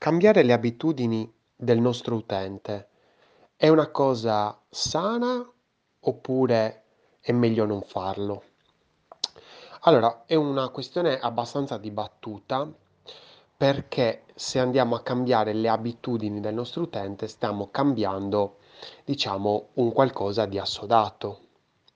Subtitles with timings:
[0.00, 2.88] Cambiare le abitudini del nostro utente
[3.54, 5.46] è una cosa sana
[6.00, 6.84] oppure
[7.20, 8.44] è meglio non farlo?
[9.80, 12.66] Allora, è una questione abbastanza dibattuta
[13.54, 18.56] perché se andiamo a cambiare le abitudini del nostro utente stiamo cambiando,
[19.04, 21.40] diciamo, un qualcosa di assodato.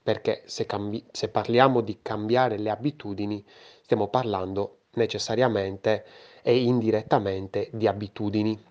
[0.02, 3.42] Perché se, cambi- se parliamo di cambiare le abitudini
[3.80, 6.04] stiamo parlando necessariamente
[6.42, 8.62] e indirettamente di abitudini.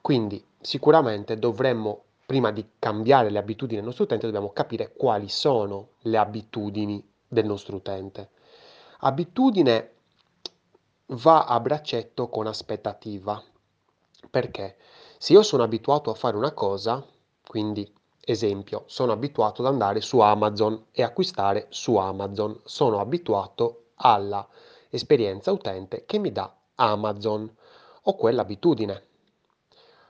[0.00, 5.90] Quindi sicuramente dovremmo, prima di cambiare le abitudini del nostro utente, dobbiamo capire quali sono
[6.00, 8.30] le abitudini del nostro utente.
[9.00, 9.90] Abitudine
[11.06, 13.42] va a braccetto con aspettativa.
[14.30, 14.76] Perché?
[15.18, 17.04] Se io sono abituato a fare una cosa,
[17.46, 17.90] quindi
[18.24, 24.46] esempio, sono abituato ad andare su Amazon e acquistare su Amazon, sono abituato alla
[24.92, 27.50] esperienza utente che mi dà Amazon.
[28.02, 29.02] Ho quell'abitudine.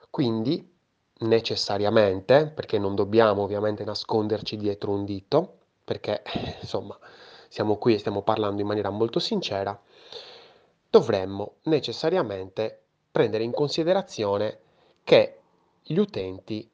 [0.09, 0.71] Quindi
[1.19, 6.21] necessariamente, perché non dobbiamo ovviamente nasconderci dietro un dito, perché
[6.61, 6.97] insomma
[7.47, 9.79] siamo qui e stiamo parlando in maniera molto sincera,
[10.89, 14.59] dovremmo necessariamente prendere in considerazione
[15.03, 15.39] che
[15.81, 16.69] gli utenti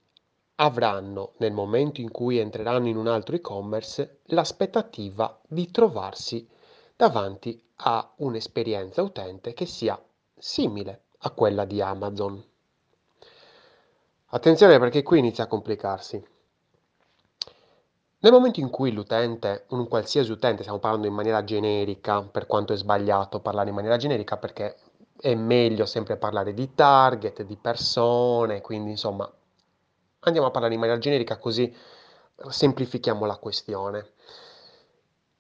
[0.55, 6.47] avranno nel momento in cui entreranno in un altro e-commerce l'aspettativa di trovarsi
[6.95, 10.02] davanti a un'esperienza utente che sia
[10.38, 12.44] simile a quella di Amazon.
[14.31, 16.23] Attenzione perché qui inizia a complicarsi.
[18.22, 22.73] Nel momento in cui l'utente, un qualsiasi utente, stiamo parlando in maniera generica, per quanto
[22.73, 24.75] è sbagliato parlare in maniera generica perché
[25.19, 29.31] è meglio sempre parlare di target, di persone, quindi insomma
[30.22, 31.73] andiamo a parlare in maniera generica così
[32.47, 34.11] semplifichiamo la questione.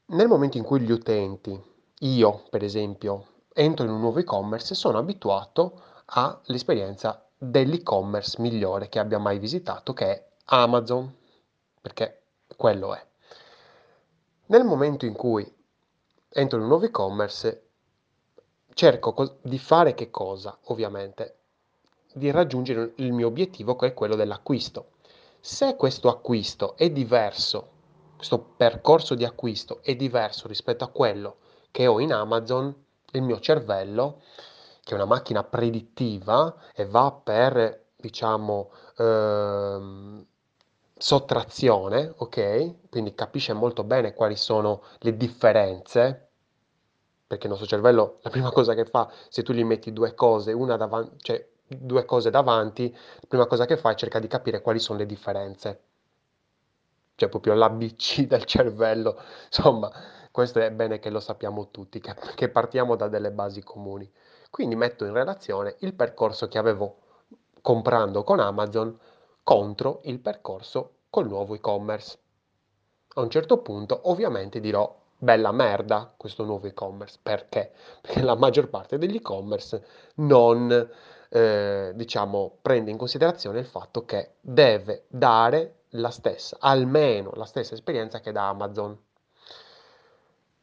[0.07, 1.61] Nel momento in cui gli utenti,
[1.99, 9.19] io per esempio, entro in un nuovo e-commerce, sono abituato all'esperienza dell'e-commerce migliore che abbia
[9.19, 11.13] mai visitato, che è Amazon,
[11.81, 12.21] perché
[12.55, 13.05] quello è.
[14.47, 15.45] Nel momento in cui
[16.29, 17.67] entro in un nuovo e-commerce,
[18.73, 20.57] cerco di fare che cosa?
[20.65, 21.35] Ovviamente
[22.13, 24.93] di raggiungere il mio obiettivo che è quello dell'acquisto.
[25.39, 27.77] Se questo acquisto è diverso
[28.19, 31.37] questo percorso di acquisto è diverso rispetto a quello
[31.71, 32.73] che ho in Amazon,
[33.11, 34.21] il mio cervello,
[34.83, 40.25] che è una macchina predittiva e va per, diciamo, ehm,
[40.97, 42.89] sottrazione, ok?
[42.89, 46.29] Quindi capisce molto bene quali sono le differenze,
[47.27, 50.51] perché il nostro cervello, la prima cosa che fa, se tu gli metti due cose,
[50.51, 54.61] una davanti, cioè due cose davanti, la prima cosa che fa è cercare di capire
[54.61, 55.83] quali sono le differenze
[57.19, 59.21] cioè proprio l'ABC del cervello.
[59.47, 59.91] Insomma,
[60.31, 64.09] questo è bene che lo sappiamo tutti, che, che partiamo da delle basi comuni.
[64.49, 66.97] Quindi metto in relazione il percorso che avevo
[67.61, 68.97] comprando con Amazon
[69.43, 72.17] contro il percorso col nuovo e-commerce.
[73.15, 77.19] A un certo punto ovviamente dirò bella merda questo nuovo e-commerce.
[77.21, 77.71] Perché?
[78.01, 79.83] Perché la maggior parte degli e-commerce
[80.15, 80.89] non
[81.29, 87.73] eh, diciamo, prende in considerazione il fatto che deve dare la stessa, almeno la stessa
[87.73, 88.97] esperienza che da Amazon.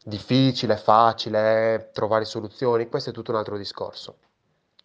[0.09, 4.19] Difficile, facile, trovare soluzioni, questo è tutto un altro discorso.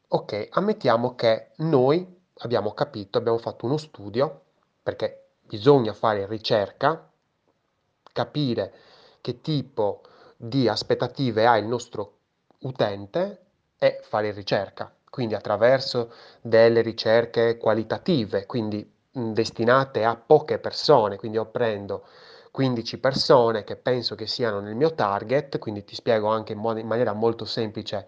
[0.07, 4.41] Ok, ammettiamo che noi abbiamo capito, abbiamo fatto uno studio,
[4.81, 7.07] perché bisogna fare ricerca,
[8.11, 8.73] capire
[9.21, 10.01] che tipo
[10.35, 12.17] di aspettative ha il nostro
[12.61, 13.45] utente
[13.77, 21.45] e fare ricerca, quindi attraverso delle ricerche qualitative, quindi destinate a poche persone, quindi io
[21.45, 22.07] prendo
[22.51, 26.79] 15 persone che penso che siano nel mio target, quindi ti spiego anche in, modo,
[26.79, 28.07] in maniera molto semplice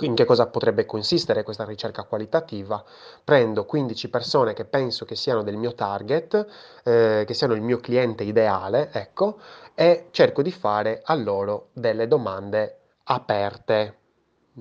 [0.00, 2.82] in che cosa potrebbe consistere questa ricerca qualitativa.
[3.24, 6.46] Prendo 15 persone che penso che siano del mio target,
[6.84, 9.38] eh, che siano il mio cliente ideale, ecco,
[9.74, 13.98] e cerco di fare a loro delle domande aperte,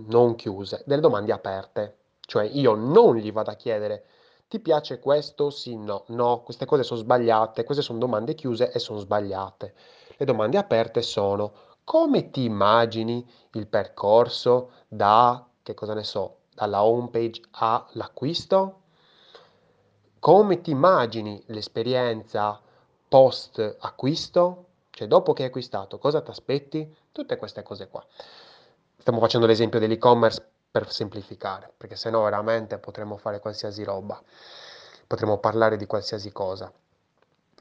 [0.07, 1.95] non chiuse, delle domande aperte.
[2.21, 4.05] Cioè io non gli vado a chiedere
[4.51, 5.49] ti piace questo?
[5.49, 9.73] Sì, no, no, queste cose sono sbagliate, queste sono domande chiuse e sono sbagliate.
[10.17, 11.53] Le domande aperte sono
[11.85, 18.81] come ti immagini il percorso da, che cosa ne so, dalla home page all'acquisto?
[20.19, 22.59] Come ti immagini l'esperienza
[23.07, 24.65] post acquisto?
[24.89, 26.93] Cioè dopo che hai acquistato, cosa ti aspetti?
[27.13, 28.05] Tutte queste cose qua.
[28.97, 34.22] Stiamo facendo l'esempio dell'e-commerce per semplificare, perché se no veramente potremmo fare qualsiasi roba,
[35.06, 36.72] potremmo parlare di qualsiasi cosa.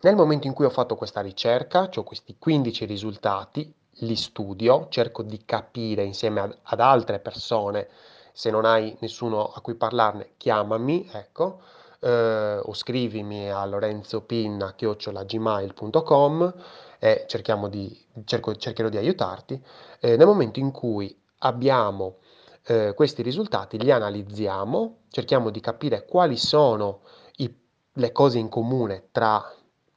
[0.02, 5.22] Nel momento in cui ho fatto questa ricerca, ho questi 15 risultati, li studio, cerco
[5.22, 7.88] di capire insieme ad, ad altre persone
[8.32, 11.62] Se non hai nessuno a cui parlarne, chiamami, ecco,
[11.98, 16.54] eh, o scrivimi a lorenzopinna-gmail.com
[17.00, 19.60] e cerchiamo di, cerco, cercherò di aiutarti.
[19.98, 22.18] Eh, nel momento in cui abbiamo
[22.64, 27.00] eh, questi risultati, li analizziamo, cerchiamo di capire quali sono
[27.36, 27.54] i,
[27.92, 29.52] le cose in comune tra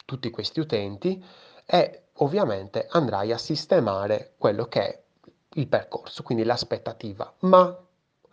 [0.05, 1.23] tutti questi utenti
[1.65, 5.03] e ovviamente andrai a sistemare quello che è
[5.55, 7.31] il percorso, quindi l'aspettativa.
[7.39, 7.77] Ma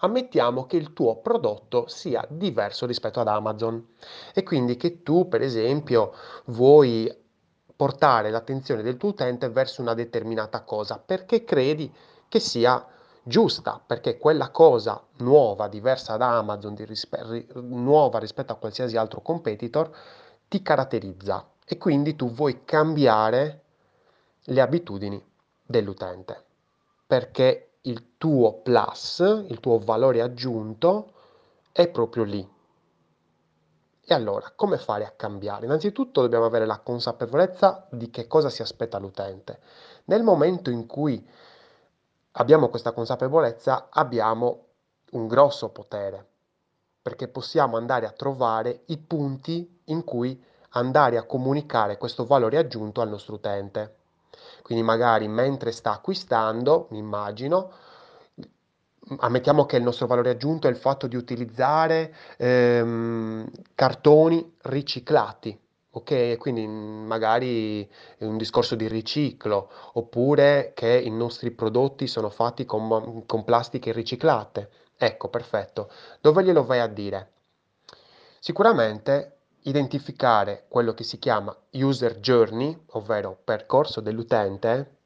[0.02, 3.94] ammettiamo che il tuo prodotto sia diverso rispetto ad Amazon
[4.32, 6.14] e quindi che tu, per esempio,
[6.46, 7.14] vuoi
[7.76, 11.90] portare l'attenzione del tuo utente verso una determinata cosa perché credi
[12.28, 12.86] che sia
[13.22, 19.90] giusta, perché quella cosa nuova, diversa da Amazon, rispe- nuova rispetto a qualsiasi altro competitor,
[20.48, 23.62] ti caratterizza e quindi tu vuoi cambiare
[24.44, 25.22] le abitudini
[25.64, 26.48] dell'utente
[27.10, 29.18] perché il tuo plus,
[29.48, 31.12] il tuo valore aggiunto
[31.72, 32.48] è proprio lì.
[34.00, 35.64] E allora, come fare a cambiare?
[35.64, 39.58] Innanzitutto dobbiamo avere la consapevolezza di che cosa si aspetta l'utente.
[40.04, 41.28] Nel momento in cui
[42.32, 44.66] abbiamo questa consapevolezza, abbiamo
[45.12, 46.26] un grosso potere,
[47.02, 53.00] perché possiamo andare a trovare i punti in cui andare a comunicare questo valore aggiunto
[53.00, 53.96] al nostro utente.
[54.62, 57.72] Quindi magari mentre sta acquistando, mi immagino,
[59.18, 65.58] ammettiamo che il nostro valore aggiunto è il fatto di utilizzare ehm, cartoni riciclati,
[65.90, 66.36] ok?
[66.38, 73.24] Quindi magari è un discorso di riciclo, oppure che i nostri prodotti sono fatti con,
[73.26, 74.70] con plastiche riciclate.
[74.96, 75.90] Ecco, perfetto.
[76.20, 77.32] Dove glielo vai a dire?
[78.38, 84.98] Sicuramente identificare quello che si chiama user journey, ovvero percorso dell'utente,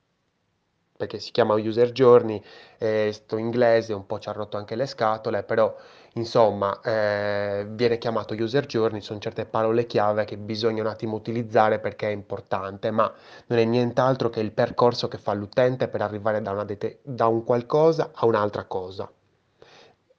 [0.96, 2.42] perché si chiama user journey,
[2.78, 5.74] eh, sto inglese un po' ci ha rotto anche le scatole, però
[6.14, 11.78] insomma eh, viene chiamato user journey, sono certe parole chiave che bisogna un attimo utilizzare
[11.80, 13.12] perché è importante, ma
[13.46, 17.42] non è nient'altro che il percorso che fa l'utente per arrivare da, dete- da un
[17.44, 19.10] qualcosa a un'altra cosa.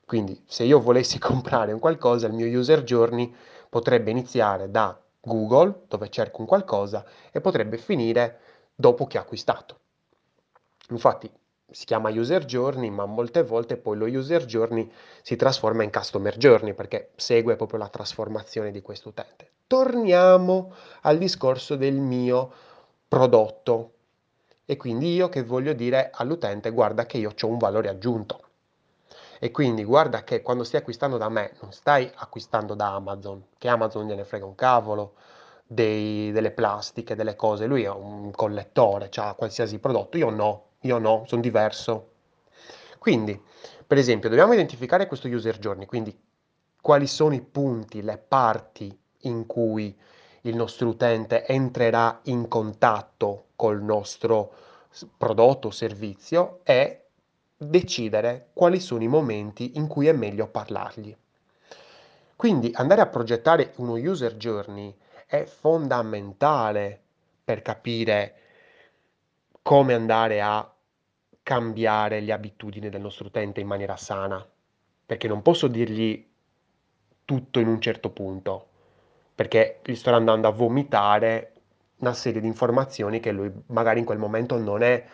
[0.05, 3.33] Quindi se io volessi comprare un qualcosa, il mio user journey
[3.69, 8.39] potrebbe iniziare da Google, dove cerco un qualcosa, e potrebbe finire
[8.75, 9.79] dopo che ho acquistato.
[10.89, 11.31] Infatti
[11.71, 14.89] si chiama user journey, ma molte volte poi lo user journey
[15.21, 19.51] si trasforma in customer journey perché segue proprio la trasformazione di questo utente.
[19.67, 22.51] Torniamo al discorso del mio
[23.07, 23.93] prodotto
[24.65, 28.41] e quindi io che voglio dire all'utente guarda che io ho un valore aggiunto.
[29.39, 33.67] E quindi guarda che quando stai acquistando da me non stai acquistando da Amazon, che
[33.67, 35.15] Amazon gliene frega un cavolo
[35.65, 40.97] dei, delle plastiche, delle cose, lui è un collettore, ha qualsiasi prodotto, io no, io
[40.97, 42.11] no, sono diverso.
[42.99, 43.39] Quindi,
[43.85, 46.17] per esempio, dobbiamo identificare questo user journey, quindi
[46.81, 49.97] quali sono i punti, le parti in cui
[50.41, 54.53] il nostro utente entrerà in contatto col nostro
[55.17, 57.05] prodotto o servizio e
[57.57, 61.15] decidere quali sono i momenti in cui è meglio parlargli.
[62.35, 64.95] Quindi andare a progettare uno user journey
[65.25, 67.01] è fondamentale
[67.43, 68.35] per capire
[69.61, 70.74] come andare a
[71.45, 74.43] cambiare le abitudini del nostro utente in maniera sana,
[75.05, 76.27] perché non posso dirgli
[77.23, 78.67] tutto in un certo punto,
[79.35, 81.51] perché gli sto andando a vomitare
[81.97, 85.05] una serie di informazioni che lui magari in quel momento non è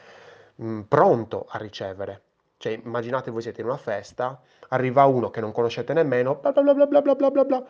[0.55, 2.21] mh, pronto a ricevere.
[2.57, 6.61] Cioè, immaginate voi siete in una festa, arriva uno che non conoscete nemmeno, bla bla
[6.61, 7.65] bla bla bla bla bla bla.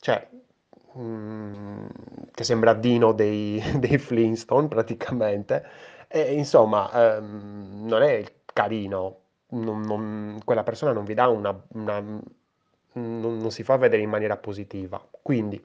[0.00, 0.28] Cioè,
[0.98, 1.86] mm,
[2.32, 5.64] che sembra Dino dei, dei Flintstone praticamente.
[6.12, 9.18] E, insomma, ehm, non è carino.
[9.52, 12.22] Non, non, quella persona non vi dà una, una non,
[12.92, 15.04] non si fa vedere in maniera positiva.
[15.22, 15.62] Quindi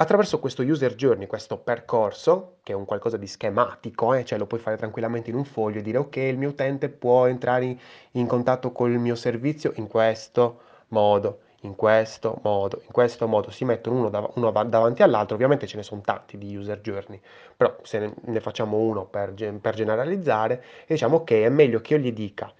[0.00, 4.46] Attraverso questo user journey, questo percorso, che è un qualcosa di schematico, eh, cioè lo
[4.46, 7.76] puoi fare tranquillamente in un foglio e dire ok, il mio utente può entrare in,
[8.12, 13.50] in contatto con il mio servizio in questo modo, in questo modo, in questo modo,
[13.50, 17.20] si mettono uno, dav- uno davanti all'altro, ovviamente ce ne sono tanti di user journey,
[17.56, 22.00] però se ne, ne facciamo uno per, per generalizzare, diciamo ok, è meglio che io
[22.00, 22.52] gli dica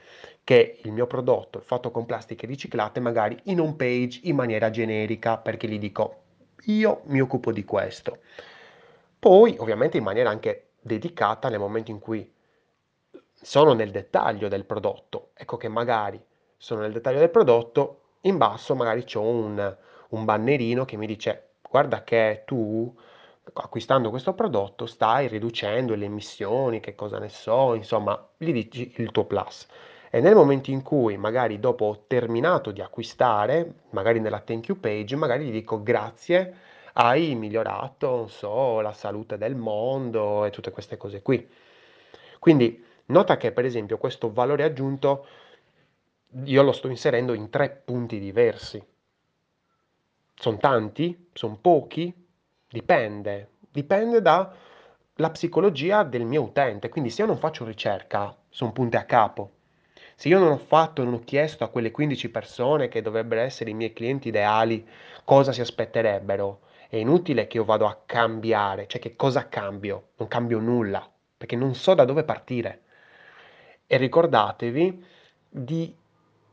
[0.43, 4.71] che il mio prodotto è fatto con plastiche riciclate magari in un page in maniera
[4.71, 6.23] generica perché gli dico
[6.65, 8.19] io mi occupo di questo.
[9.19, 12.31] Poi, ovviamente in maniera anche dedicata nel momento in cui
[13.33, 15.31] sono nel dettaglio del prodotto.
[15.35, 16.21] Ecco che magari
[16.57, 19.77] sono nel dettaglio del prodotto, in basso magari c'è un,
[20.11, 22.95] un bannerino che mi dice guarda che tu
[23.55, 29.11] acquistando questo prodotto stai riducendo le emissioni, che cosa ne so, insomma, gli dici il
[29.11, 29.67] tuo plus.
[30.11, 34.79] E nel momento in cui magari dopo ho terminato di acquistare, magari nella thank you
[34.81, 36.55] page, magari gli dico grazie,
[36.95, 41.47] hai migliorato, non so, la salute del mondo e tutte queste cose qui.
[42.39, 45.27] Quindi nota che per esempio questo valore aggiunto
[46.45, 48.83] io lo sto inserendo in tre punti diversi.
[50.35, 51.29] Sono tanti?
[51.33, 52.13] Sono pochi?
[52.69, 53.51] Dipende.
[53.71, 56.89] Dipende dalla psicologia del mio utente.
[56.89, 59.53] Quindi se io non faccio ricerca su un punto a capo,
[60.15, 63.71] se io non ho fatto, non ho chiesto a quelle 15 persone che dovrebbero essere
[63.71, 64.87] i miei clienti ideali
[65.25, 70.09] cosa si aspetterebbero, è inutile che io vado a cambiare, cioè che cosa cambio?
[70.17, 72.83] Non cambio nulla, perché non so da dove partire.
[73.87, 75.05] E ricordatevi
[75.49, 75.95] di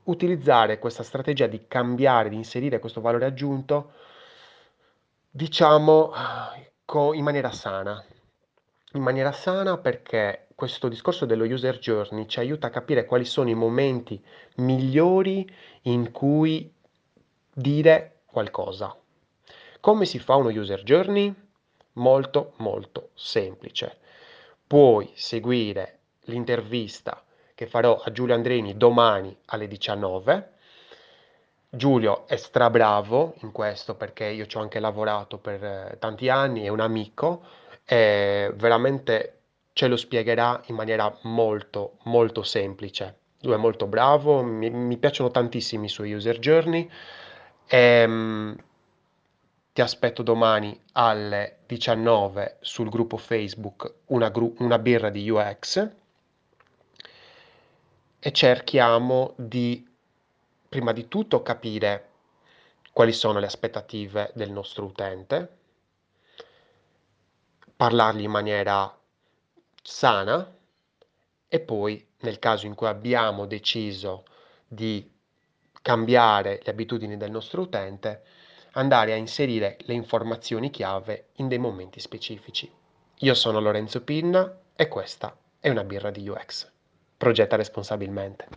[0.06, 3.92] utilizzare questa strategia di cambiare, di inserire questo valore aggiunto,
[5.30, 6.12] diciamo,
[7.14, 8.04] in maniera sana.
[8.94, 13.50] In maniera sana perché questo discorso dello user journey ci aiuta a capire quali sono
[13.50, 14.24] i momenti
[14.56, 15.46] migliori
[15.84, 16.74] in cui
[17.54, 18.96] dire qualcosa.
[19.82, 21.34] Come si fa uno user journey?
[21.94, 23.98] Molto molto semplice.
[24.66, 27.25] Puoi seguire l'intervista
[27.56, 30.52] che farò a Giulio Andrini domani alle 19.
[31.70, 36.64] Giulio è strabravo in questo perché io ci ho anche lavorato per eh, tanti anni,
[36.64, 37.44] è un amico
[37.86, 39.40] e veramente
[39.74, 43.20] ce lo spiegherà in maniera molto molto semplice.
[43.42, 46.90] Lui è molto bravo, mi, mi piacciono tantissimi i suoi user journey.
[47.68, 48.56] E, ehm,
[49.74, 56.04] ti aspetto domani alle 19 sul gruppo Facebook una, gru- una birra di UX
[58.26, 59.88] e cerchiamo di,
[60.68, 62.10] prima di tutto, capire
[62.92, 65.58] quali sono le aspettative del nostro utente,
[67.76, 69.00] parlargli in maniera
[69.80, 70.52] sana
[71.48, 74.24] e poi, nel caso in cui abbiamo deciso
[74.68, 75.08] di
[75.84, 78.24] cambiare le abitudini del nostro utente,
[78.72, 82.68] andare a inserire le informazioni chiave in dei momenti specifici.
[83.20, 86.74] Io sono Lorenzo Pinna e questa è una birra di UX
[87.18, 88.48] progetta responsabilmente.